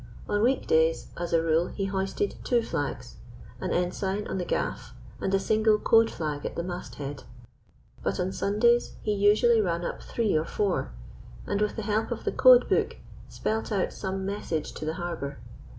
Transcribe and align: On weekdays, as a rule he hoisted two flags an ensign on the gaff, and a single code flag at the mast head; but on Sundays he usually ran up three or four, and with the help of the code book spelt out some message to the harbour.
On 0.27 0.41
weekdays, 0.41 1.09
as 1.15 1.31
a 1.31 1.43
rule 1.43 1.67
he 1.67 1.85
hoisted 1.85 2.33
two 2.43 2.63
flags 2.63 3.17
an 3.59 3.71
ensign 3.71 4.27
on 4.27 4.39
the 4.39 4.45
gaff, 4.45 4.95
and 5.19 5.31
a 5.31 5.37
single 5.39 5.77
code 5.77 6.09
flag 6.09 6.43
at 6.43 6.55
the 6.55 6.63
mast 6.63 6.95
head; 6.95 7.21
but 8.01 8.19
on 8.19 8.31
Sundays 8.31 8.93
he 9.03 9.13
usually 9.13 9.61
ran 9.61 9.85
up 9.85 10.01
three 10.01 10.35
or 10.35 10.43
four, 10.43 10.91
and 11.45 11.61
with 11.61 11.75
the 11.75 11.83
help 11.83 12.09
of 12.09 12.23
the 12.23 12.31
code 12.31 12.67
book 12.67 12.97
spelt 13.29 13.71
out 13.71 13.93
some 13.93 14.25
message 14.25 14.71
to 14.71 14.85
the 14.85 14.95
harbour. 14.95 15.37